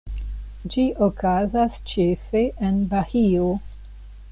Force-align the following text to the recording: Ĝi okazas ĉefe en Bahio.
Ĝi 0.75 0.85
okazas 1.07 1.77
ĉefe 1.93 2.43
en 2.71 2.83
Bahio. 2.95 3.51